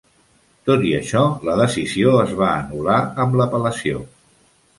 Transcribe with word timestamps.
Tot 0.69 0.85
i 0.91 0.93
això, 0.99 1.21
la 1.49 1.57
decisió 1.59 2.15
es 2.23 2.33
va 2.41 2.49
anul·lar 2.55 2.97
amb 3.27 3.39
l'apel·lació. 3.43 4.03